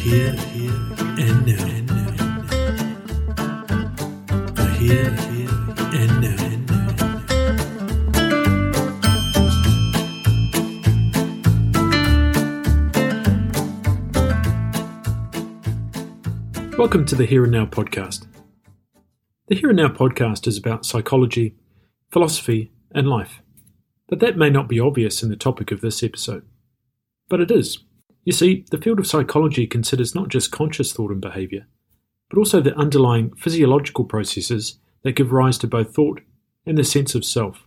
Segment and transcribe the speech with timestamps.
[0.00, 0.34] here,
[0.98, 1.56] and now.
[4.54, 5.14] The here,
[5.92, 6.36] and now.
[16.78, 18.26] Welcome to the Here and Now podcast.
[19.48, 21.56] The Here and Now podcast is about psychology,
[22.10, 23.42] philosophy, and life.
[24.08, 26.46] But that may not be obvious in the topic of this episode.
[27.28, 27.84] But it is.
[28.30, 31.66] You see, the field of psychology considers not just conscious thought and behaviour,
[32.28, 36.20] but also the underlying physiological processes that give rise to both thought
[36.64, 37.66] and the sense of self.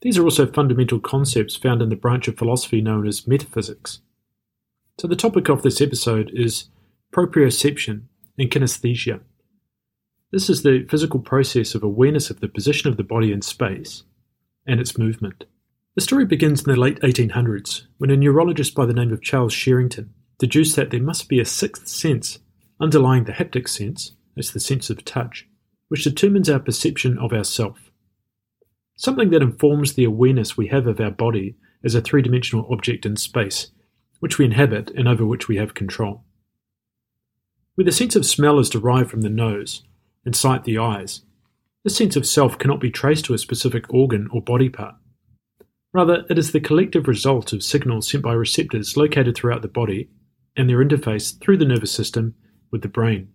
[0.00, 4.00] These are also fundamental concepts found in the branch of philosophy known as metaphysics.
[4.98, 6.70] So, the topic of this episode is
[7.12, 8.04] proprioception
[8.38, 9.20] and kinesthesia.
[10.30, 14.04] This is the physical process of awareness of the position of the body in space
[14.66, 15.44] and its movement.
[15.94, 19.52] The story begins in the late 1800s when a neurologist by the name of Charles
[19.52, 22.38] Sherrington deduced that there must be a sixth sense
[22.80, 25.46] underlying the haptic sense, that's the sense of touch,
[25.88, 27.90] which determines our perception of ourself.
[28.96, 33.04] Something that informs the awareness we have of our body as a three dimensional object
[33.04, 33.70] in space,
[34.20, 36.24] which we inhabit and over which we have control.
[37.74, 39.82] Where the sense of smell is derived from the nose
[40.24, 41.20] and sight the eyes,
[41.84, 44.94] this sense of self cannot be traced to a specific organ or body part.
[45.92, 50.08] Rather, it is the collective result of signals sent by receptors located throughout the body
[50.56, 52.34] and their interface through the nervous system
[52.70, 53.28] with the brain.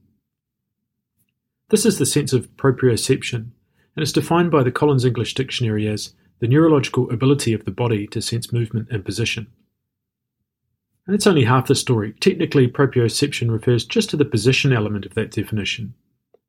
[1.69, 3.51] This is the sense of proprioception,
[3.95, 8.07] and is defined by the Collins English Dictionary as the neurological ability of the body
[8.07, 9.47] to sense movement and position.
[11.05, 12.13] And that's only half the story.
[12.19, 15.93] Technically, proprioception refers just to the position element of that definition.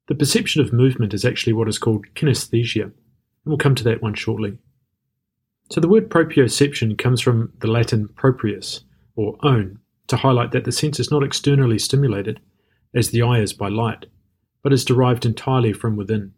[0.08, 2.94] The perception of movement is actually what is called kinesthesia, and
[3.44, 4.58] we'll come to that one shortly.
[5.70, 8.80] So the word proprioception comes from the Latin proprius,
[9.16, 12.40] or own, to highlight that the sense is not externally stimulated,
[12.94, 14.06] as the eye is by light,
[14.62, 16.32] but is derived entirely from within.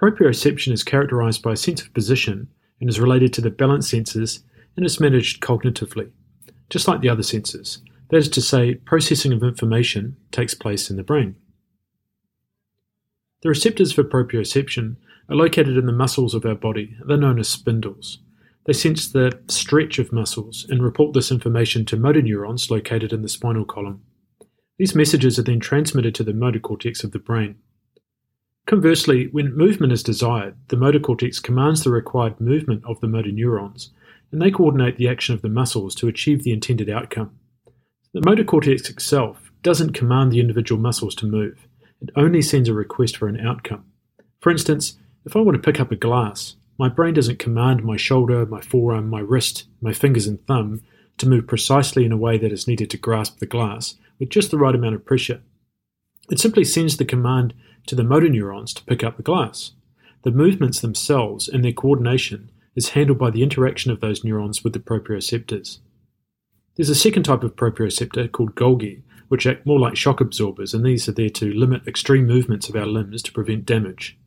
[0.00, 2.48] Proprioception is characterized by a sense of position
[2.80, 4.42] and is related to the balance senses
[4.76, 6.10] and is managed cognitively,
[6.70, 7.82] just like the other senses.
[8.10, 11.36] That is to say, processing of information takes place in the brain.
[13.42, 14.96] The receptors for proprioception
[15.28, 16.96] are located in the muscles of our body.
[17.06, 18.18] They're known as spindles.
[18.66, 23.22] They sense the stretch of muscles and report this information to motor neurons located in
[23.22, 24.02] the spinal column.
[24.78, 27.56] These messages are then transmitted to the motor cortex of the brain.
[28.66, 33.30] Conversely, when movement is desired, the motor cortex commands the required movement of the motor
[33.30, 33.92] neurons,
[34.32, 37.38] and they coordinate the action of the muscles to achieve the intended outcome.
[38.12, 41.68] The motor cortex itself doesn't command the individual muscles to move,
[42.00, 43.84] it only sends a request for an outcome.
[44.40, 47.96] For instance, if I want to pick up a glass, my brain doesn't command my
[47.96, 50.82] shoulder, my forearm, my wrist, my fingers and thumb
[51.18, 54.50] to move precisely in a way that is needed to grasp the glass with just
[54.50, 55.40] the right amount of pressure.
[56.30, 57.54] It simply sends the command
[57.86, 59.72] to the motor neurons to pick up the glass.
[60.24, 64.72] The movements themselves and their coordination is handled by the interaction of those neurons with
[64.72, 65.78] the proprioceptors.
[66.76, 70.84] There's a second type of proprioceptor called Golgi, which act more like shock absorbers, and
[70.84, 74.18] these are there to limit extreme movements of our limbs to prevent damage.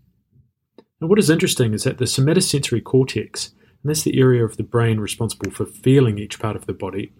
[1.00, 4.64] And what is interesting is that the somatosensory cortex, and that's the area of the
[4.64, 7.14] brain responsible for feeling each part of the body,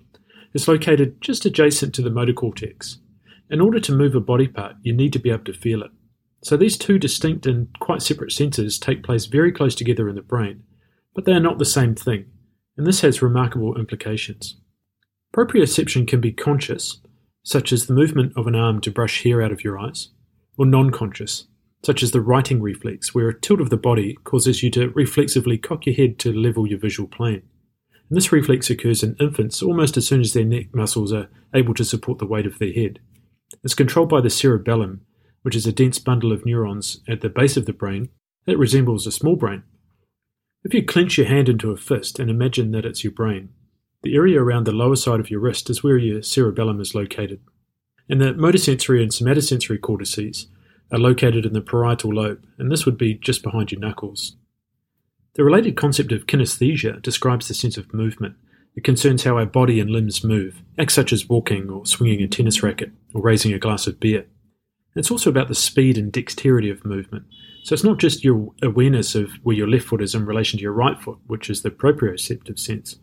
[0.54, 3.00] is located just adjacent to the motor cortex.
[3.50, 5.92] In order to move a body part, you need to be able to feel it.
[6.44, 10.22] So these two distinct and quite separate senses take place very close together in the
[10.22, 10.64] brain,
[11.14, 12.26] but they are not the same thing,
[12.78, 14.60] and this has remarkable implications.
[15.36, 17.02] Proprioception can be conscious,
[17.44, 20.10] such as the movement of an arm to brush hair out of your eyes,
[20.58, 21.48] or non conscious,
[21.84, 25.58] such as the righting reflex, where a tilt of the body causes you to reflexively
[25.58, 27.42] cock your head to level your visual plane.
[28.10, 31.74] And this reflex occurs in infants almost as soon as their neck muscles are able
[31.76, 33.00] to support the weight of their head.
[33.64, 35.02] It's controlled by the cerebellum,
[35.44, 38.10] which is a dense bundle of neurons at the base of the brain
[38.46, 39.64] that resembles a small brain.
[40.64, 43.50] If you clench your hand into a fist and imagine that it's your brain,
[44.02, 47.40] the area around the lower side of your wrist is where your cerebellum is located.
[48.10, 50.48] And the motor sensory and somatosensory cortices
[50.92, 54.36] are located in the parietal lobe, and this would be just behind your knuckles.
[55.36, 58.36] The related concept of kinesthesia describes the sense of movement.
[58.76, 62.28] It concerns how our body and limbs move, acts such as walking or swinging a
[62.28, 64.26] tennis racket or raising a glass of beer.
[64.96, 67.26] It's also about the speed and dexterity of movement.
[67.64, 70.64] So it's not just your awareness of where your left foot is in relation to
[70.64, 72.98] your right foot, which is the proprioceptive sense.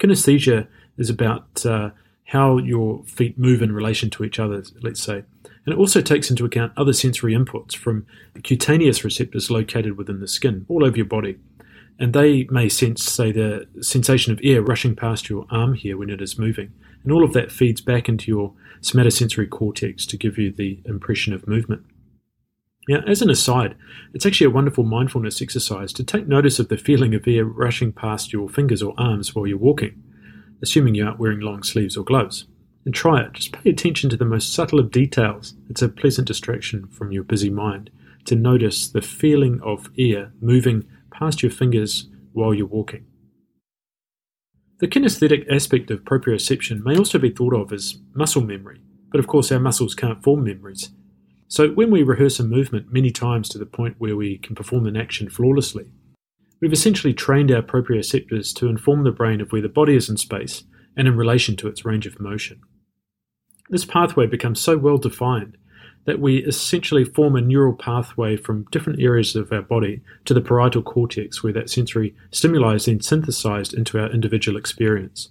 [0.00, 1.90] Kinesthesia is about uh,
[2.26, 5.24] how your feet move in relation to each other, let's say.
[5.64, 8.06] And it also takes into account other sensory inputs from
[8.42, 11.38] cutaneous receptors located within the skin, all over your body.
[11.98, 16.10] And they may sense, say, the sensation of air rushing past your arm here when
[16.10, 16.72] it is moving.
[17.02, 21.32] and all of that feeds back into your somatosensory cortex to give you the impression
[21.32, 21.84] of movement.
[22.88, 23.76] Now, as an aside,
[24.12, 27.92] it's actually a wonderful mindfulness exercise to take notice of the feeling of air rushing
[27.92, 30.02] past your fingers or arms while you're walking,
[30.62, 32.46] assuming you aren't wearing long sleeves or gloves.
[32.84, 33.34] And try it.
[33.34, 35.54] Just pay attention to the most subtle of details.
[35.68, 37.90] It's a pleasant distraction from your busy mind
[38.24, 43.06] to notice the feeling of air moving past your fingers while you're walking.
[44.80, 48.80] The kinesthetic aspect of proprioception may also be thought of as muscle memory,
[49.12, 50.90] but of course our muscles can't form memories.
[51.46, 54.86] So when we rehearse a movement many times to the point where we can perform
[54.86, 55.92] an action flawlessly,
[56.62, 60.16] we've essentially trained our proprioceptors to inform the brain of where the body is in
[60.16, 60.62] space
[60.96, 62.60] and in relation to its range of motion.
[63.68, 65.58] This pathway becomes so well defined
[66.04, 70.40] that we essentially form a neural pathway from different areas of our body to the
[70.40, 75.30] parietal cortex, where that sensory stimuli is then synthesized into our individual experience.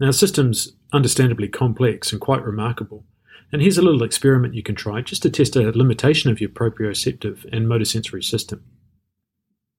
[0.00, 3.04] Now, system's understandably complex and quite remarkable,
[3.52, 6.50] and here's a little experiment you can try just to test a limitation of your
[6.50, 8.64] proprioceptive and motor sensory system.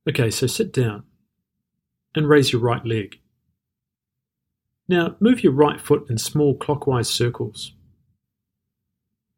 [0.09, 1.03] Okay, so sit down
[2.15, 3.19] and raise your right leg.
[4.87, 7.73] Now, move your right foot in small clockwise circles.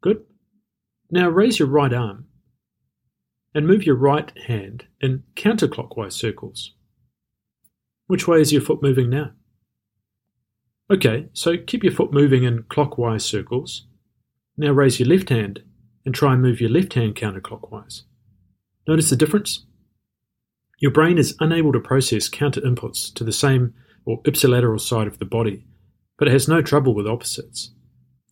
[0.00, 0.24] Good.
[1.10, 2.24] Now raise your right arm
[3.54, 6.72] and move your right hand in counterclockwise circles.
[8.06, 9.32] Which way is your foot moving now?
[10.90, 13.86] Okay, so keep your foot moving in clockwise circles.
[14.56, 15.62] Now raise your left hand
[16.06, 18.04] and try and move your left hand counterclockwise.
[18.88, 19.66] Notice the difference?
[20.82, 23.72] Your brain is unable to process counter inputs to the same
[24.04, 25.64] or ipsilateral side of the body,
[26.18, 27.70] but it has no trouble with opposites.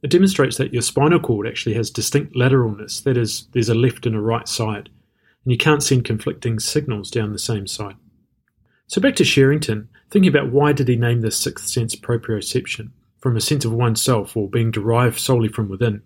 [0.02, 4.05] It demonstrates that your spinal cord actually has distinct lateralness, that is, there's a left
[4.05, 4.88] and a right side,
[5.44, 7.94] and you can't send conflicting signals down the same side.
[8.88, 13.37] So back to Sherrington, thinking about why did he name this sixth sense proprioception, from
[13.37, 16.02] a sense of oneself or being derived solely from within,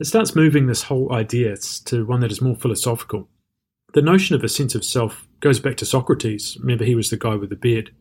[0.00, 3.28] it starts moving this whole idea to one that is more philosophical.
[3.94, 6.58] The notion of a sense of self goes back to Socrates.
[6.60, 7.94] Remember, he was the guy with the beard.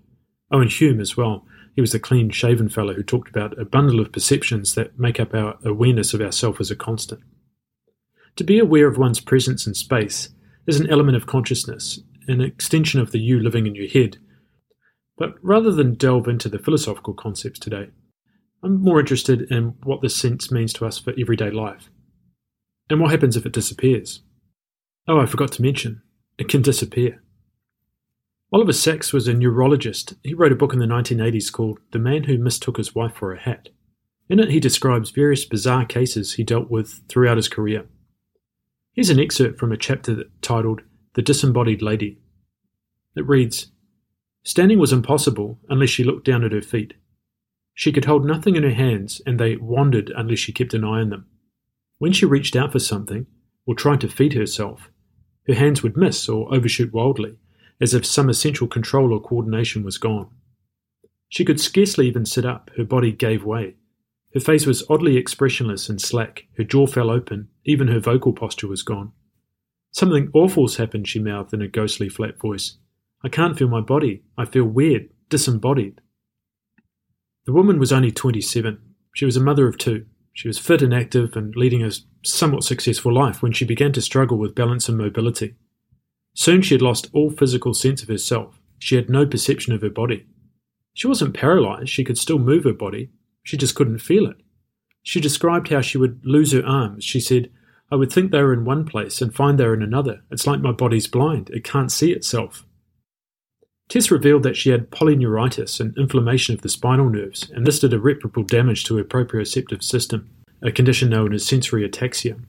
[0.52, 1.46] Oh, and Hume as well.
[1.76, 5.20] He was the clean shaven fellow who talked about a bundle of perceptions that make
[5.20, 7.22] up our awareness of ourself as a constant.
[8.38, 10.30] To be aware of one's presence in space
[10.66, 14.18] is an element of consciousness, an extension of the you living in your head.
[15.16, 17.90] But rather than delve into the philosophical concepts today,
[18.64, 21.92] I'm more interested in what this sense means to us for everyday life.
[22.90, 24.23] And what happens if it disappears?
[25.08, 26.02] Oh, I forgot to mention,
[26.38, 27.22] it can disappear.
[28.54, 30.14] Oliver Sacks was a neurologist.
[30.24, 33.34] He wrote a book in the 1980s called The Man Who Mistook His Wife for
[33.34, 33.70] a Hat.
[34.30, 37.86] In it, he describes various bizarre cases he dealt with throughout his career.
[38.94, 40.82] Here's an excerpt from a chapter titled
[41.16, 42.20] The Disembodied Lady.
[43.16, 43.72] It reads
[44.44, 46.94] Standing was impossible unless she looked down at her feet.
[47.74, 51.02] She could hold nothing in her hands, and they wandered unless she kept an eye
[51.02, 51.26] on them.
[51.98, 53.26] When she reached out for something,
[53.66, 54.90] or tried to feed herself,
[55.48, 57.38] her hands would miss or overshoot wildly
[57.84, 60.30] as if some essential control or coordination was gone.
[61.28, 63.76] She could scarcely even sit up, her body gave way.
[64.34, 68.68] Her face was oddly expressionless and slack, her jaw fell open, even her vocal posture
[68.68, 69.12] was gone.
[69.92, 72.78] Something awful's happened, she mouthed in a ghostly flat voice.
[73.24, 74.24] I can't feel my body.
[74.38, 76.02] I feel weird, disembodied.
[77.46, 78.80] The woman was only 27.
[79.14, 80.06] She was a mother of two.
[80.34, 81.92] She was fit and active and leading a
[82.24, 85.56] somewhat successful life when she began to struggle with balance and mobility.
[86.34, 88.60] Soon she had lost all physical sense of herself.
[88.80, 90.26] She had no perception of her body.
[90.94, 93.10] She wasn't paralyzed, she could still move her body.
[93.44, 94.38] She just couldn't feel it.
[95.04, 97.04] She described how she would lose her arms.
[97.04, 97.52] She said,
[97.92, 100.22] I would think they were in one place and find they were in another.
[100.32, 102.66] It's like my body's blind, it can't see itself.
[103.90, 107.94] Tests revealed that she had polyneuritis, an inflammation of the spinal nerves, and this did
[107.94, 110.30] irreparable damage to her proprioceptive system,
[110.62, 112.40] a condition known as sensory ataxia.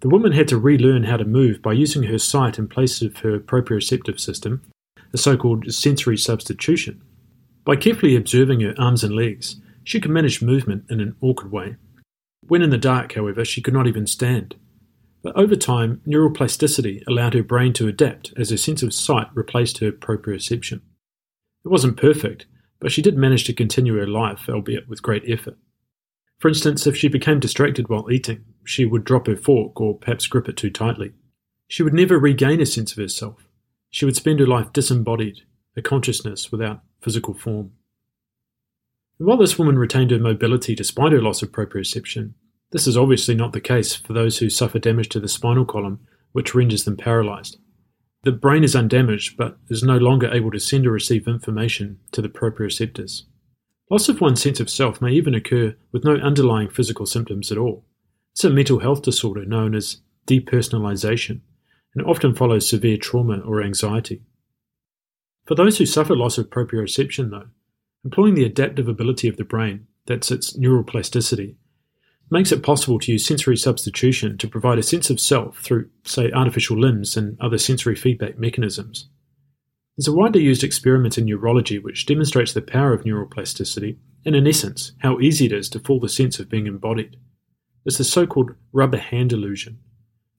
[0.00, 3.18] The woman had to relearn how to move by using her sight in place of
[3.18, 4.62] her proprioceptive system,
[5.12, 7.02] a so called sensory substitution.
[7.64, 11.76] By carefully observing her arms and legs, she could manage movement in an awkward way.
[12.46, 14.54] When in the dark, however, she could not even stand.
[15.22, 19.28] But over time, neural plasticity allowed her brain to adapt as her sense of sight
[19.34, 20.80] replaced her proprioception.
[21.64, 22.46] It wasn't perfect,
[22.80, 25.58] but she did manage to continue her life, albeit with great effort.
[26.38, 30.28] For instance, if she became distracted while eating, she would drop her fork or perhaps
[30.28, 31.12] grip it too tightly.
[31.66, 33.48] She would never regain a sense of herself.
[33.90, 35.40] She would spend her life disembodied,
[35.76, 37.72] a consciousness without physical form.
[39.18, 42.34] And while this woman retained her mobility despite her loss of proprioception,
[42.70, 46.00] this is obviously not the case for those who suffer damage to the spinal column,
[46.32, 47.58] which renders them paralyzed.
[48.24, 52.20] The brain is undamaged but is no longer able to send or receive information to
[52.20, 53.22] the proprioceptors.
[53.90, 57.58] Loss of one's sense of self may even occur with no underlying physical symptoms at
[57.58, 57.86] all.
[58.34, 61.40] It's a mental health disorder known as depersonalization,
[61.94, 64.22] and often follows severe trauma or anxiety.
[65.46, 67.48] For those who suffer loss of proprioception, though,
[68.04, 71.56] employing the adaptive ability of the brain, that's its neuroplasticity,
[72.30, 76.30] makes it possible to use sensory substitution to provide a sense of self through, say,
[76.32, 79.08] artificial limbs and other sensory feedback mechanisms.
[79.96, 84.46] There's a widely used experiment in neurology which demonstrates the power of neuroplasticity and, in
[84.46, 87.16] essence, how easy it is to fool the sense of being embodied.
[87.84, 89.80] It's the so called rubber hand illusion.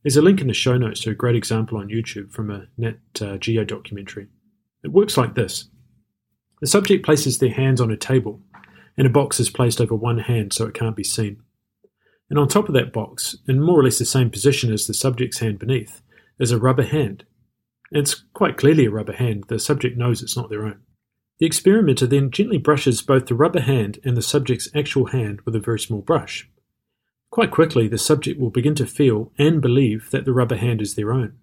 [0.03, 2.67] There's a link in the show notes to a great example on YouTube from a
[2.77, 4.27] Nat uh, Geo documentary.
[4.83, 5.67] It works like this
[6.61, 8.41] The subject places their hands on a table,
[8.97, 11.41] and a box is placed over one hand so it can't be seen.
[12.29, 14.93] And on top of that box, in more or less the same position as the
[14.93, 16.01] subject's hand beneath,
[16.39, 17.25] is a rubber hand
[17.91, 20.79] it's quite clearly a rubber hand, the subject knows it's not their own.
[21.39, 25.55] The experimenter then gently brushes both the rubber hand and the subject's actual hand with
[25.55, 26.49] a very small brush.
[27.31, 30.95] Quite quickly, the subject will begin to feel and believe that the rubber hand is
[30.95, 31.37] their own.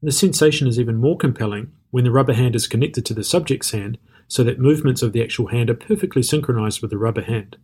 [0.00, 3.24] And the sensation is even more compelling when the rubber hand is connected to the
[3.24, 7.22] subject's hand so that movements of the actual hand are perfectly synchronized with the rubber
[7.22, 7.56] hand.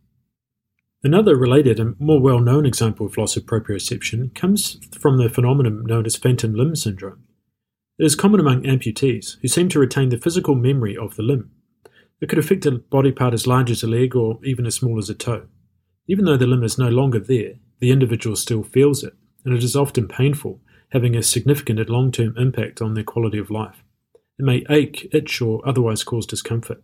[1.04, 5.84] Another related and more well known example of loss of proprioception comes from the phenomenon
[5.84, 7.22] known as phantom limb syndrome.
[8.00, 11.52] It is common among amputees, who seem to retain the physical memory of the limb.
[12.20, 14.98] It could affect a body part as large as a leg or even as small
[14.98, 15.46] as a toe.
[16.08, 19.14] Even though the limb is no longer there, the individual still feels it,
[19.44, 23.38] and it is often painful, having a significant and long term impact on their quality
[23.38, 23.84] of life.
[24.36, 26.82] It may ache, itch, or otherwise cause discomfort.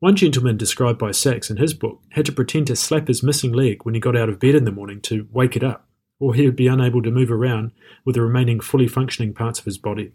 [0.00, 3.52] One gentleman described by Sacks in his book had to pretend to slap his missing
[3.52, 5.86] leg when he got out of bed in the morning to wake it up,
[6.18, 7.72] or he would be unable to move around
[8.06, 10.12] with the remaining fully functioning parts of his body.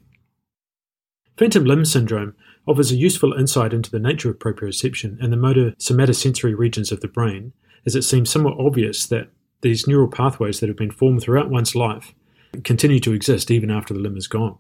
[1.38, 2.34] Phantom limb syndrome
[2.68, 7.02] offers a useful insight into the nature of proprioception and the motor somatosensory regions of
[7.02, 7.54] the brain,
[7.86, 9.30] as it seems somewhat obvious that
[9.62, 12.16] these neural pathways that have been formed throughout one's life
[12.64, 14.58] continue to exist even after the limb is gone.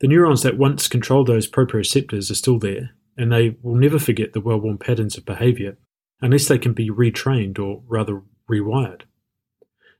[0.00, 4.32] The neurons that once controlled those proprioceptors are still there, and they will never forget
[4.32, 5.76] the well worn patterns of behavior
[6.20, 9.02] unless they can be retrained or rather rewired.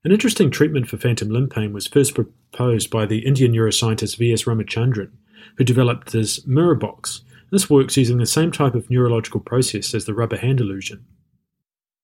[0.04, 4.44] An interesting treatment for phantom limb pain was first proposed by the Indian neuroscientist V.S.
[4.44, 5.10] Ramachandran
[5.56, 7.22] who developed this mirror box.
[7.50, 11.04] This works using the same type of neurological process as the rubber hand illusion.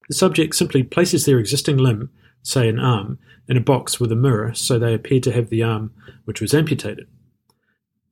[0.07, 2.09] The subject simply places their existing limb,
[2.41, 5.63] say an arm, in a box with a mirror so they appear to have the
[5.63, 5.93] arm
[6.25, 7.07] which was amputated.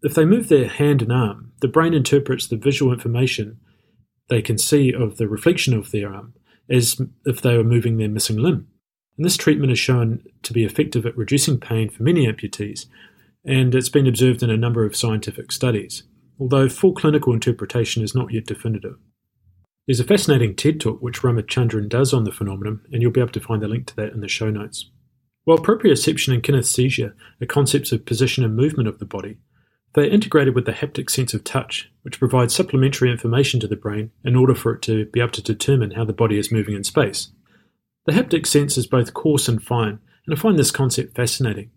[0.03, 3.59] If they move their hand and arm, the brain interprets the visual information
[4.29, 6.33] they can see of the reflection of their arm
[6.69, 8.67] as if they were moving their missing limb.
[9.17, 12.85] And this treatment is shown to be effective at reducing pain for many amputees,
[13.45, 16.03] and it's been observed in a number of scientific studies,
[16.39, 18.95] although full clinical interpretation is not yet definitive.
[19.85, 23.33] There's a fascinating TED talk which Ramachandran does on the phenomenon, and you'll be able
[23.33, 24.89] to find the link to that in the show notes.
[25.43, 29.37] While proprioception and kinesthesia are concepts of position and movement of the body,
[29.93, 33.75] they are integrated with the haptic sense of touch, which provides supplementary information to the
[33.75, 36.75] brain in order for it to be able to determine how the body is moving
[36.75, 37.31] in space.
[38.05, 41.71] The haptic sense is both coarse and fine, and I find this concept fascinating.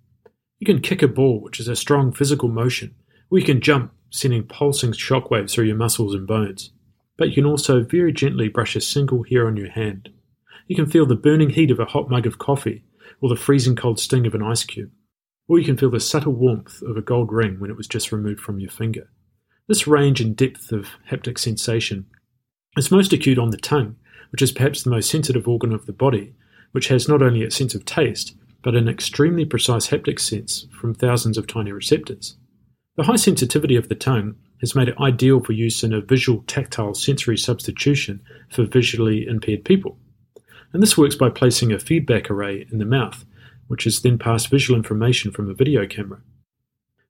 [0.59, 2.95] You can kick a ball, which is a strong physical motion,
[3.31, 6.71] or you can jump, sending pulsing shockwaves through your muscles and bones.
[7.17, 10.11] But you can also very gently brush a single hair on your hand.
[10.69, 12.85] You can feel the burning heat of a hot mug of coffee,
[13.21, 14.91] or the freezing cold sting of an ice cube.
[15.49, 18.13] Or you can feel the subtle warmth of a gold ring when it was just
[18.13, 19.09] removed from your finger.
[19.69, 22.07] This range and depth of haptic sensation
[22.77, 23.97] is most acute on the tongue,
[24.33, 26.35] which is perhaps the most sensitive organ of the body,
[26.73, 30.95] which has not only a sense of taste, but an extremely precise haptic sense from
[30.95, 32.37] thousands of tiny receptors.
[32.97, 36.43] The high sensitivity of the tongue has made it ideal for use in a visual
[36.47, 39.99] tactile sensory substitution for visually impaired people.
[40.73, 43.25] And this works by placing a feedback array in the mouth,
[43.69, 46.21] which is then passed visual information from a video camera.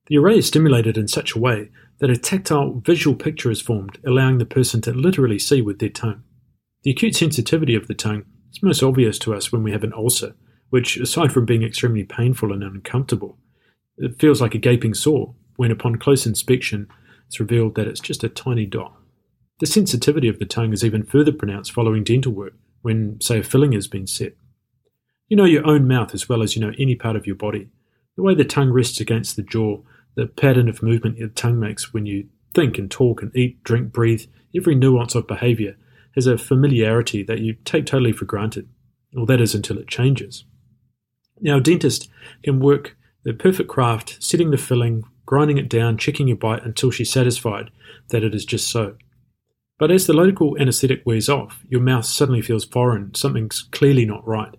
[0.07, 3.99] The array is stimulated in such a way that a tactile visual picture is formed,
[4.07, 6.23] allowing the person to literally see with their tongue.
[6.83, 9.95] The acute sensitivity of the tongue is most obvious to us when we have an
[9.95, 10.35] ulcer,
[10.71, 13.39] which, aside from being extremely painful and uncomfortable,
[13.97, 16.89] it feels like a gaping sore when, upon close inspection,
[17.27, 18.95] it's revealed that it's just a tiny dot.
[19.61, 23.43] The sensitivity of the tongue is even further pronounced following dental work when, say, a
[23.43, 24.35] filling has been set.
[25.29, 27.69] You know your own mouth as well as you know any part of your body.
[28.17, 29.81] The way the tongue rests against the jaw,
[30.15, 33.93] the pattern of movement your tongue makes when you think and talk and eat, drink,
[33.93, 35.77] breathe, every nuance of behaviour
[36.15, 38.69] has a familiarity that you take totally for granted.
[39.17, 40.45] Or that is until it changes.
[41.41, 42.09] Now, a dentist
[42.43, 46.91] can work the perfect craft, setting the filling, grinding it down, checking your bite until
[46.91, 47.71] she's satisfied
[48.09, 48.97] that it is just so.
[49.79, 54.27] But as the local anaesthetic wears off, your mouth suddenly feels foreign, something's clearly not
[54.27, 54.55] right.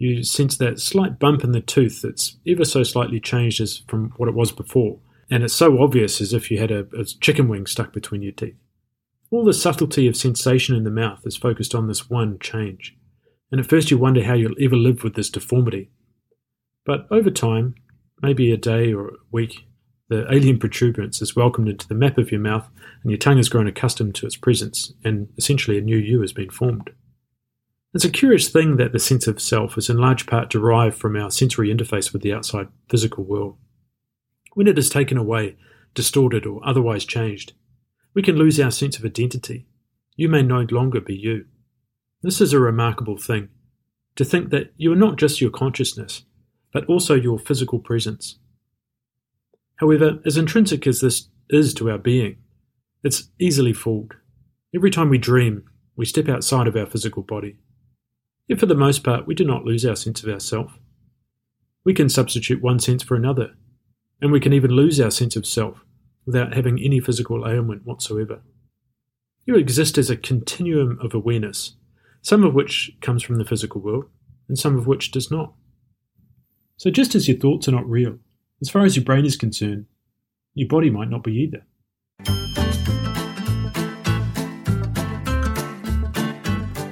[0.00, 4.14] You sense that slight bump in the tooth that's ever so slightly changed as from
[4.16, 4.98] what it was before,
[5.30, 8.32] and it's so obvious as if you had a, a chicken wing stuck between your
[8.32, 8.56] teeth.
[9.30, 12.96] All the subtlety of sensation in the mouth is focused on this one change,
[13.52, 15.90] and at first you wonder how you'll ever live with this deformity.
[16.86, 17.74] But over time,
[18.22, 19.66] maybe a day or a week,
[20.08, 22.66] the alien protuberance is welcomed into the map of your mouth,
[23.02, 26.32] and your tongue has grown accustomed to its presence, and essentially a new you has
[26.32, 26.88] been formed.
[27.92, 31.16] It's a curious thing that the sense of self is in large part derived from
[31.16, 33.56] our sensory interface with the outside physical world.
[34.54, 35.56] When it is taken away,
[35.92, 37.52] distorted, or otherwise changed,
[38.14, 39.66] we can lose our sense of identity.
[40.14, 41.46] You may no longer be you.
[42.22, 43.48] This is a remarkable thing
[44.14, 46.24] to think that you are not just your consciousness,
[46.72, 48.38] but also your physical presence.
[49.76, 52.36] However, as intrinsic as this is to our being,
[53.02, 54.14] it's easily fooled.
[54.74, 55.64] Every time we dream,
[55.96, 57.56] we step outside of our physical body.
[58.50, 60.76] Yet for the most part, we do not lose our sense of ourself.
[61.84, 63.54] We can substitute one sense for another,
[64.20, 65.84] and we can even lose our sense of self
[66.26, 68.42] without having any physical ailment whatsoever.
[69.46, 71.76] You exist as a continuum of awareness,
[72.22, 74.06] some of which comes from the physical world,
[74.48, 75.54] and some of which does not.
[76.76, 78.18] So, just as your thoughts are not real,
[78.60, 79.86] as far as your brain is concerned,
[80.54, 82.49] your body might not be either.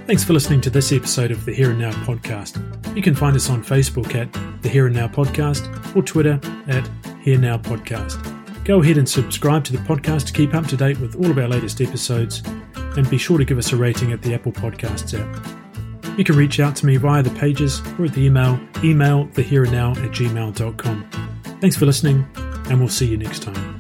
[0.09, 2.57] Thanks for listening to this episode of the Here and Now podcast.
[2.97, 6.89] You can find us on Facebook at the Here and Now podcast or Twitter at
[7.21, 8.65] Here Now podcast.
[8.65, 11.37] Go ahead and subscribe to the podcast to keep up to date with all of
[11.37, 12.43] our latest episodes,
[12.75, 16.19] and be sure to give us a rating at the Apple Podcasts app.
[16.19, 19.95] You can reach out to me via the pages or at the email email thehereandnow
[20.03, 21.11] at gmail.com.
[21.61, 22.27] Thanks for listening,
[22.71, 23.78] and we'll see you next time.